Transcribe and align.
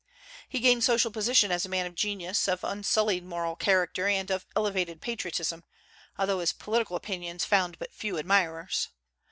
He 0.49 0.59
gained 0.61 0.83
social 0.83 1.11
position 1.11 1.51
as 1.51 1.63
a 1.63 1.69
man 1.69 1.85
of 1.85 1.93
genius, 1.93 2.47
of 2.47 2.63
unsullied 2.63 3.23
moral 3.23 3.55
character 3.55 4.07
and 4.07 4.31
of 4.31 4.47
elevated 4.55 4.99
patriotism, 4.99 5.63
although 6.17 6.39
his 6.39 6.53
political 6.53 6.95
opinions 6.95 7.45
found 7.45 7.77
but 7.77 7.93
few 7.93 8.17
admirers. 8.17 8.87